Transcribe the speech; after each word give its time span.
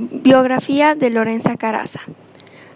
Biografía 0.00 0.94
de 0.94 1.10
Lorenza 1.10 1.56
Caraza. 1.56 2.02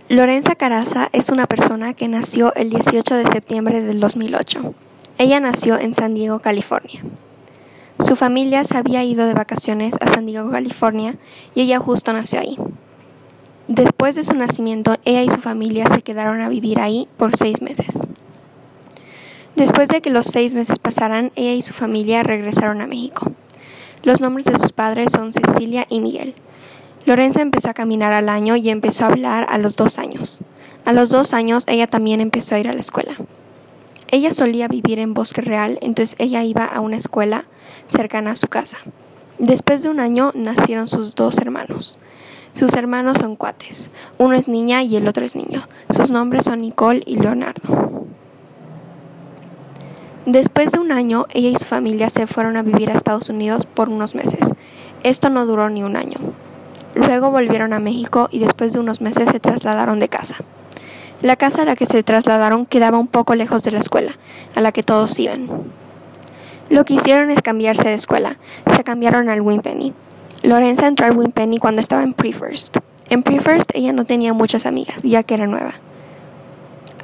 Lorenza 0.08 0.56
Caraza 0.56 1.08
es 1.12 1.30
una 1.30 1.46
persona 1.46 1.94
que 1.94 2.08
nació 2.08 2.52
el 2.54 2.68
18 2.68 3.14
de 3.14 3.28
septiembre 3.28 3.80
del 3.80 4.00
2008. 4.00 4.74
Ella 5.18 5.38
nació 5.38 5.78
en 5.78 5.94
San 5.94 6.14
Diego, 6.14 6.40
California. 6.40 7.00
Su 8.00 8.16
familia 8.16 8.64
se 8.64 8.76
había 8.76 9.04
ido 9.04 9.24
de 9.28 9.34
vacaciones 9.34 9.94
a 10.00 10.10
San 10.10 10.26
Diego, 10.26 10.50
California, 10.50 11.14
y 11.54 11.60
ella 11.60 11.78
justo 11.78 12.12
nació 12.12 12.40
ahí. 12.40 12.58
Después 13.68 14.16
de 14.16 14.24
su 14.24 14.34
nacimiento, 14.34 14.96
ella 15.04 15.22
y 15.22 15.30
su 15.30 15.38
familia 15.38 15.86
se 15.86 16.02
quedaron 16.02 16.40
a 16.40 16.48
vivir 16.48 16.80
ahí 16.80 17.06
por 17.18 17.36
seis 17.36 17.62
meses. 17.62 18.00
Después 19.54 19.88
de 19.90 20.00
que 20.00 20.10
los 20.10 20.26
seis 20.26 20.54
meses 20.54 20.80
pasaran, 20.80 21.30
ella 21.36 21.52
y 21.52 21.62
su 21.62 21.72
familia 21.72 22.24
regresaron 22.24 22.80
a 22.80 22.88
México. 22.88 23.30
Los 24.02 24.20
nombres 24.20 24.46
de 24.46 24.58
sus 24.58 24.72
padres 24.72 25.12
son 25.12 25.32
Cecilia 25.32 25.86
y 25.88 26.00
Miguel. 26.00 26.34
Lorenza 27.04 27.42
empezó 27.42 27.70
a 27.70 27.74
caminar 27.74 28.12
al 28.12 28.28
año 28.28 28.54
y 28.56 28.70
empezó 28.70 29.04
a 29.04 29.08
hablar 29.08 29.46
a 29.50 29.58
los 29.58 29.76
dos 29.76 29.98
años. 29.98 30.40
A 30.84 30.92
los 30.92 31.10
dos 31.10 31.34
años 31.34 31.64
ella 31.66 31.86
también 31.86 32.20
empezó 32.20 32.54
a 32.54 32.58
ir 32.58 32.68
a 32.68 32.72
la 32.72 32.80
escuela. 32.80 33.16
Ella 34.10 34.30
solía 34.30 34.68
vivir 34.68 34.98
en 34.98 35.14
Bosque 35.14 35.40
Real, 35.40 35.78
entonces 35.80 36.16
ella 36.18 36.44
iba 36.44 36.64
a 36.64 36.80
una 36.80 36.96
escuela 36.96 37.46
cercana 37.88 38.32
a 38.32 38.34
su 38.36 38.46
casa. 38.48 38.78
Después 39.38 39.82
de 39.82 39.88
un 39.88 39.98
año 39.98 40.32
nacieron 40.34 40.86
sus 40.86 41.14
dos 41.14 41.38
hermanos. 41.38 41.98
Sus 42.54 42.74
hermanos 42.74 43.16
son 43.18 43.36
cuates. 43.36 43.90
Uno 44.18 44.36
es 44.36 44.46
niña 44.48 44.82
y 44.82 44.96
el 44.96 45.08
otro 45.08 45.24
es 45.24 45.34
niño. 45.34 45.66
Sus 45.88 46.10
nombres 46.10 46.44
son 46.44 46.60
Nicole 46.60 47.02
y 47.06 47.16
Leonardo. 47.16 48.06
Después 50.26 50.70
de 50.72 50.78
un 50.78 50.92
año, 50.92 51.26
ella 51.30 51.48
y 51.48 51.56
su 51.56 51.64
familia 51.64 52.08
se 52.10 52.28
fueron 52.28 52.56
a 52.56 52.62
vivir 52.62 52.90
a 52.90 52.94
Estados 52.94 53.28
Unidos 53.30 53.66
por 53.66 53.88
unos 53.88 54.14
meses. 54.14 54.52
Esto 55.02 55.30
no 55.30 55.46
duró 55.46 55.68
ni 55.68 55.82
un 55.82 55.96
año. 55.96 56.31
Luego 57.06 57.30
volvieron 57.30 57.72
a 57.72 57.78
México 57.78 58.28
y 58.30 58.38
después 58.38 58.72
de 58.72 58.80
unos 58.80 59.00
meses 59.00 59.30
se 59.30 59.40
trasladaron 59.40 59.98
de 59.98 60.08
casa. 60.08 60.36
La 61.20 61.36
casa 61.36 61.62
a 61.62 61.64
la 61.64 61.76
que 61.76 61.86
se 61.86 62.02
trasladaron 62.02 62.66
quedaba 62.66 62.98
un 62.98 63.06
poco 63.06 63.34
lejos 63.34 63.62
de 63.62 63.70
la 63.70 63.78
escuela, 63.78 64.18
a 64.54 64.60
la 64.60 64.72
que 64.72 64.82
todos 64.82 65.18
iban. 65.18 65.48
Lo 66.68 66.84
que 66.84 66.94
hicieron 66.94 67.30
es 67.30 67.42
cambiarse 67.42 67.88
de 67.88 67.94
escuela. 67.94 68.38
Se 68.74 68.82
cambiaron 68.82 69.28
al 69.28 69.40
Winpenny. 69.40 69.94
Lorenza 70.42 70.86
entró 70.86 71.06
al 71.06 71.16
Winpenny 71.16 71.58
cuando 71.58 71.80
estaba 71.80 72.02
en 72.02 72.14
Pre-First. 72.14 72.78
En 73.10 73.22
Pre-First 73.22 73.70
ella 73.74 73.92
no 73.92 74.04
tenía 74.04 74.32
muchas 74.32 74.66
amigas, 74.66 75.02
ya 75.02 75.22
que 75.22 75.34
era 75.34 75.46
nueva. 75.46 75.74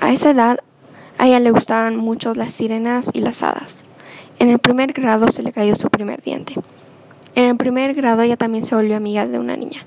A 0.01 0.13
esa 0.13 0.31
edad, 0.31 0.59
a 1.19 1.27
ella 1.27 1.39
le 1.39 1.51
gustaban 1.51 1.97
mucho 1.97 2.35
las 2.35 2.53
sirenas 2.53 3.11
y 3.13 3.21
las 3.21 3.43
hadas. 3.43 3.89
En 4.39 4.49
el 4.49 4.59
primer 4.59 4.93
grado 4.93 5.29
se 5.29 5.43
le 5.43 5.53
cayó 5.53 5.75
su 5.75 5.91
primer 5.91 6.23
diente. 6.23 6.55
En 7.35 7.45
el 7.45 7.57
primer 7.57 7.95
grado 7.95 8.23
ella 8.23 8.37
también 8.37 8.65
se 8.65 8.75
volvió 8.75 8.97
amiga 8.97 9.25
de 9.27 9.39
una 9.39 9.57
niña. 9.57 9.81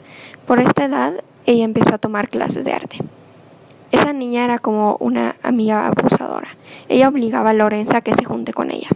Por 0.45 0.59
esta 0.59 0.85
edad 0.85 1.13
ella 1.45 1.63
empezó 1.63 1.95
a 1.95 1.97
tomar 1.97 2.29
clases 2.29 2.63
de 2.63 2.73
arte. 2.73 2.97
Esa 3.91 4.13
niña 4.13 4.45
era 4.45 4.59
como 4.59 4.95
una 4.99 5.35
amiga 5.43 5.87
abusadora. 5.87 6.49
Ella 6.87 7.09
obligaba 7.09 7.49
a 7.49 7.53
Lorenza 7.53 7.97
a 7.97 8.01
que 8.01 8.13
se 8.13 8.23
junte 8.23 8.53
con 8.53 8.71
ella. 8.71 8.87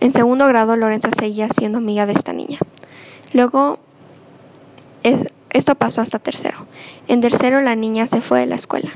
En 0.00 0.12
segundo 0.12 0.46
grado 0.46 0.76
Lorenza 0.76 1.10
seguía 1.10 1.48
siendo 1.48 1.78
amiga 1.78 2.06
de 2.06 2.12
esta 2.12 2.32
niña. 2.32 2.58
Luego 3.32 3.78
esto 5.50 5.74
pasó 5.74 6.00
hasta 6.00 6.18
tercero. 6.18 6.66
En 7.08 7.20
tercero 7.20 7.60
la 7.60 7.74
niña 7.74 8.06
se 8.06 8.20
fue 8.20 8.40
de 8.40 8.46
la 8.46 8.54
escuela. 8.54 8.92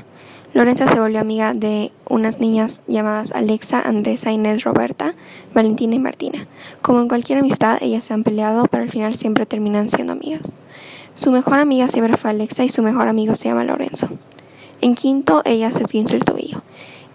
Lorenza 0.53 0.87
se 0.87 0.99
volvió 0.99 1.19
amiga 1.19 1.53
de 1.53 1.91
unas 2.07 2.39
niñas 2.39 2.83
llamadas 2.87 3.31
Alexa, 3.31 3.81
Andresa, 3.81 4.31
Inés, 4.31 4.63
Roberta, 4.63 5.15
Valentina 5.51 5.95
y 5.95 5.99
Martina. 5.99 6.47
Como 6.83 7.01
en 7.01 7.07
cualquier 7.07 7.39
amistad, 7.39 7.79
ellas 7.81 8.05
se 8.05 8.13
han 8.13 8.23
peleado, 8.23 8.65
pero 8.69 8.83
al 8.83 8.91
final 8.91 9.15
siempre 9.15 9.47
terminan 9.47 9.89
siendo 9.89 10.13
amigas. 10.13 10.55
Su 11.15 11.31
mejor 11.31 11.57
amiga 11.57 11.87
siempre 11.87 12.17
fue 12.17 12.29
Alexa 12.29 12.63
y 12.63 12.69
su 12.69 12.83
mejor 12.83 13.07
amigo 13.07 13.33
se 13.33 13.49
llama 13.49 13.63
Lorenzo. 13.63 14.09
En 14.81 14.93
quinto, 14.93 15.41
ella 15.43 15.71
se 15.71 15.81
esguinzó 15.81 16.17
el 16.17 16.23
tobillo. 16.23 16.61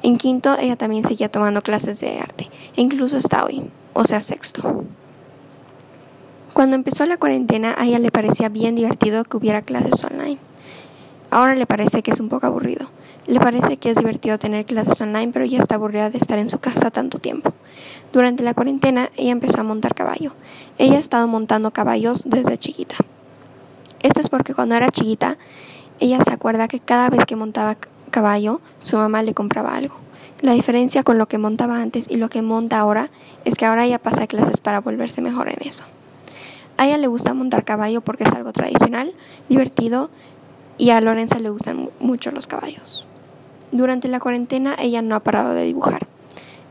En 0.03 0.17
quinto, 0.17 0.59
ella 0.59 0.75
también 0.75 1.05
seguía 1.05 1.31
tomando 1.31 1.63
clases 1.63 2.01
de 2.01 2.19
arte, 2.19 2.51
e 2.77 2.83
incluso 2.83 3.17
hasta 3.17 3.45
hoy, 3.45 3.63
o 3.93 4.03
sea, 4.05 4.21
sexto. 4.21 4.85
Cuando 6.55 6.75
empezó 6.75 7.07
la 7.07 7.19
cuarentena, 7.19 7.77
a 7.79 7.87
ella 7.87 8.01
le 8.01 8.11
parecía 8.11 8.49
bien 8.49 8.75
divertido 8.75 9.23
que 9.23 9.37
hubiera 9.37 9.63
clases 9.63 10.03
online. 10.03 10.39
Ahora 11.31 11.55
le 11.55 11.67
parece 11.67 12.03
que 12.03 12.11
es 12.11 12.21
un 12.21 12.31
poco 12.31 12.47
aburrido. 12.47 12.89
Le 13.27 13.39
parece 13.39 13.77
que 13.77 13.91
es 13.91 13.99
divertido 13.99 14.39
tener 14.39 14.65
clases 14.65 14.99
online, 15.03 15.31
pero 15.33 15.45
ya 15.45 15.59
está 15.59 15.75
aburrida 15.75 16.09
de 16.09 16.17
estar 16.17 16.39
en 16.39 16.49
su 16.49 16.59
casa 16.59 16.91
tanto 16.91 17.19
tiempo. 17.19 17.53
Durante 18.13 18.43
la 18.43 18.55
cuarentena, 18.55 19.11
ella 19.17 19.33
empezó 19.33 19.61
a 19.61 19.65
montar 19.65 19.95
caballo. 19.95 20.33
Ella 20.79 20.97
ha 20.97 20.99
estado 20.99 21.29
montando 21.29 21.71
caballos 21.71 22.23
desde 22.25 22.57
chiquita. 22.57 22.97
Esto 24.03 24.23
es 24.23 24.31
porque 24.31 24.55
cuando 24.55 24.75
era 24.75 24.91
chiquita, 24.91 25.37
ella 26.01 26.19
se 26.23 26.33
acuerda 26.33 26.69
que 26.69 26.81
cada 26.81 27.11
vez 27.11 27.27
que 27.27 27.37
montaba 27.37 27.77
caballo, 28.11 28.63
su 28.81 28.97
mamá 28.97 29.23
le 29.23 29.35
compraba 29.35 29.77
algo. 29.77 29.97
La 30.41 30.53
diferencia 30.53 31.03
con 31.03 31.19
lo 31.19 31.27
que 31.27 31.37
montaba 31.37 31.83
antes 31.83 32.07
y 32.09 32.17
lo 32.17 32.31
que 32.31 32.41
monta 32.41 32.79
ahora 32.79 33.11
es 33.45 33.57
que 33.57 33.67
ahora 33.67 33.85
ella 33.85 33.99
pasa 33.99 34.27
clases 34.27 34.61
para 34.61 34.81
volverse 34.81 35.21
mejor 35.21 35.49
en 35.51 35.67
eso. 35.67 35.85
A 36.79 36.87
ella 36.87 36.97
le 36.97 37.09
gusta 37.09 37.35
montar 37.35 37.65
caballo 37.65 38.01
porque 38.01 38.23
es 38.23 38.33
algo 38.33 38.53
tradicional, 38.53 39.13
divertido 39.49 40.11
y 40.79 40.91
a 40.91 41.01
Lorenza 41.01 41.39
le 41.39 41.51
gustan 41.51 41.91
mucho 42.01 42.31
los 42.31 42.47
caballos. 42.47 43.05
Durante 43.73 44.09
la 44.09 44.21
cuarentena 44.21 44.77
ella 44.79 45.03
no 45.03 45.15
ha 45.15 45.21
parado 45.21 45.53
de 45.53 45.65
dibujar. 45.65 46.07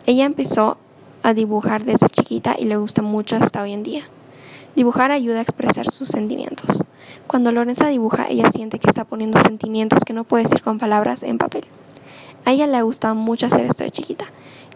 Ella 0.06 0.25
empezó 0.25 0.78
a 1.22 1.34
dibujar 1.34 1.84
desde 1.84 2.09
chiquita 2.09 2.56
y 2.57 2.66
le 2.66 2.78
gusta 2.78 3.01
mucho 3.01 3.35
hasta 3.35 3.62
hoy 3.62 3.73
en 3.73 3.84
día. 3.84 4.03
Dibujar 4.75 5.12
ayuda 5.12 5.40
a 5.40 5.41
expresar 5.41 5.91
sus 5.91 6.07
sentimientos. 6.07 6.84
Cuando 7.28 7.51
Lorenza 7.51 7.88
dibuja, 7.88 8.25
ella 8.29 8.50
siente 8.51 8.79
que 8.79 8.90
está 8.90 9.03
poniendo 9.03 9.41
sentimientos 9.41 10.03
que 10.06 10.13
no 10.13 10.24
puede 10.24 10.45
decir 10.45 10.62
con 10.62 10.78
palabras 10.78 11.24
en 11.24 11.38
papel. 11.38 11.66
A 12.45 12.51
ella 12.51 12.68
le 12.68 12.81
gusta 12.81 13.13
mucho 13.13 13.47
hacer 13.47 13.66
esto 13.66 13.84
de 13.84 13.91
chiquita. 13.91 14.25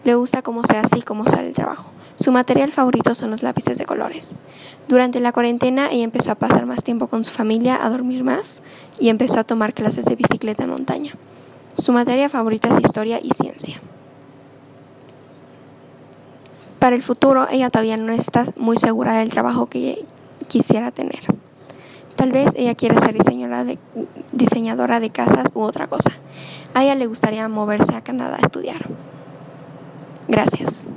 Le 0.04 0.14
gusta 0.14 0.42
cómo 0.42 0.62
se 0.64 0.76
hace 0.76 0.98
y 0.98 1.02
cómo 1.02 1.24
sale 1.24 1.48
el 1.48 1.54
trabajo. 1.54 1.86
Su 2.16 2.32
material 2.32 2.72
favorito 2.72 3.14
son 3.14 3.30
los 3.30 3.42
lápices 3.42 3.78
de 3.78 3.86
colores. 3.86 4.36
Durante 4.88 5.20
la 5.20 5.32
cuarentena 5.32 5.90
ella 5.90 6.04
empezó 6.04 6.32
a 6.32 6.36
pasar 6.36 6.66
más 6.66 6.84
tiempo 6.84 7.06
con 7.06 7.24
su 7.24 7.30
familia, 7.30 7.78
a 7.82 7.90
dormir 7.90 8.24
más 8.24 8.62
y 8.98 9.08
empezó 9.08 9.40
a 9.40 9.44
tomar 9.44 9.74
clases 9.74 10.04
de 10.04 10.16
bicicleta 10.16 10.64
en 10.64 10.70
montaña. 10.70 11.12
Su 11.76 11.92
materia 11.92 12.28
favorita 12.28 12.68
es 12.68 12.78
historia 12.80 13.18
y 13.22 13.30
ciencia. 13.30 13.80
Para 16.78 16.96
el 16.96 17.02
futuro, 17.02 17.46
ella 17.50 17.70
todavía 17.70 17.96
no 17.96 18.12
está 18.12 18.44
muy 18.56 18.76
segura 18.76 19.14
del 19.14 19.30
trabajo 19.30 19.66
que 19.66 20.04
quisiera 20.48 20.90
tener. 20.90 21.20
Tal 22.16 22.32
vez 22.32 22.52
ella 22.56 22.74
quiere 22.74 22.98
ser 23.00 23.14
diseñadora 23.14 23.64
de, 23.64 23.78
diseñadora 24.32 25.00
de 25.00 25.10
casas 25.10 25.46
u 25.54 25.62
otra 25.62 25.86
cosa. 25.86 26.10
A 26.74 26.84
ella 26.84 26.94
le 26.94 27.06
gustaría 27.06 27.48
moverse 27.48 27.94
a 27.94 28.02
Canadá 28.02 28.36
a 28.40 28.44
estudiar. 28.44 28.86
Gracias. 30.28 30.88